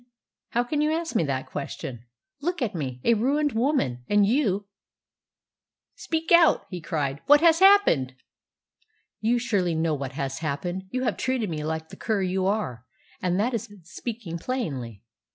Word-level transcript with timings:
How 0.53 0.63
can 0.63 0.81
you 0.81 0.91
ask 0.91 1.15
me 1.15 1.23
that 1.25 1.45
question? 1.45 2.05
Look 2.41 2.63
at 2.63 2.73
me 2.73 3.01
a 3.03 3.13
ruined 3.13 3.51
woman! 3.51 4.03
And 4.09 4.25
you" 4.25 4.65
"Speak 5.95 6.31
out!" 6.31 6.65
he 6.71 6.81
cried. 6.81 7.21
"What 7.27 7.41
has 7.41 7.59
happened?" 7.59 8.15
"You 9.19 9.37
surely 9.37 9.75
know 9.75 9.93
what 9.93 10.13
has 10.13 10.39
happened. 10.39 10.85
You 10.89 11.03
have 11.03 11.17
treated 11.17 11.51
me 11.51 11.63
like 11.63 11.89
the 11.89 11.97
cur 11.97 12.23
you 12.23 12.47
are 12.47 12.83
and 13.21 13.39
that 13.39 13.53
is 13.53 13.69
speaking 13.83 14.39
plainly. 14.39 15.03